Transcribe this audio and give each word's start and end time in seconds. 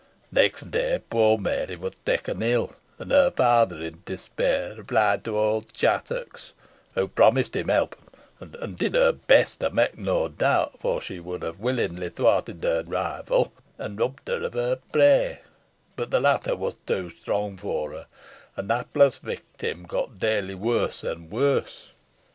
The 0.33 0.41
next 0.41 0.71
day 0.71 0.99
poor 1.11 1.37
Mary 1.37 1.75
was 1.75 1.93
taken 2.03 2.41
ill, 2.41 2.73
and 2.97 3.11
her 3.11 3.29
father, 3.29 3.79
in 3.81 4.01
despair, 4.03 4.81
applied 4.81 5.23
to 5.25 5.37
old 5.37 5.71
Chattox, 5.73 6.53
who 6.95 7.07
promised 7.07 7.55
him 7.55 7.67
help, 7.67 7.95
and 8.39 8.75
did 8.75 8.95
her 8.95 9.11
best, 9.11 9.63
I 9.63 9.69
make 9.69 9.99
no 9.99 10.27
doubt 10.27 10.79
for 10.79 11.01
she 11.01 11.19
would 11.19 11.43
have 11.43 11.59
willingly 11.59 12.09
thwarted 12.09 12.63
her 12.63 12.81
rival, 12.83 13.53
and 13.77 13.99
robbed 13.99 14.27
her 14.27 14.43
of 14.43 14.53
her 14.55 14.77
prey; 14.91 15.41
but 15.95 16.09
the 16.09 16.19
latter 16.19 16.55
was 16.55 16.77
too 16.87 17.11
strong 17.11 17.55
for 17.55 17.91
her, 17.91 18.07
and 18.55 18.71
the 18.71 18.77
hapless 18.77 19.19
victim 19.19 19.83
got 19.83 20.17
daily 20.17 20.55
worse 20.55 21.03
and 21.03 21.29
worse. 21.29 21.91